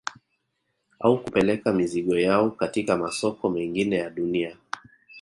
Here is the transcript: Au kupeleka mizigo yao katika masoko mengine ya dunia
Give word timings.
Au 0.99 1.19
kupeleka 1.23 1.73
mizigo 1.73 2.19
yao 2.19 2.51
katika 2.51 2.97
masoko 2.97 3.49
mengine 3.49 3.95
ya 3.95 4.09
dunia 4.09 4.57